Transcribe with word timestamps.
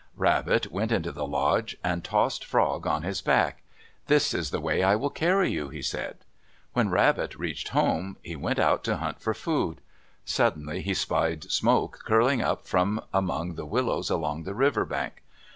Rabbit 0.17 0.71
went 0.71 0.91
into 0.91 1.11
the 1.11 1.27
lodge 1.27 1.77
and 1.83 2.03
tossed 2.03 2.43
Frog 2.43 2.87
on 2.87 3.03
his 3.03 3.21
back. 3.21 3.61
"This 4.07 4.33
is 4.33 4.49
the 4.49 4.59
way 4.59 4.81
I 4.81 4.95
will 4.95 5.11
carry 5.11 5.51
you," 5.51 5.69
he 5.69 5.83
said. 5.83 6.25
When 6.73 6.89
Rabbit 6.89 7.35
reached 7.35 7.67
home, 7.67 8.17
he 8.23 8.35
went 8.35 8.57
out 8.57 8.83
to 8.85 8.97
hunt 8.97 9.21
for 9.21 9.35
food. 9.35 9.79
Suddenly 10.25 10.81
he 10.81 10.95
spied 10.95 11.43
smoke 11.51 11.99
curling 12.03 12.41
up 12.41 12.65
from 12.65 12.99
among 13.13 13.53
the 13.53 13.65
willows 13.67 14.09
along 14.09 14.41
the 14.41 14.55
river 14.55 14.85
bank. 14.85 15.21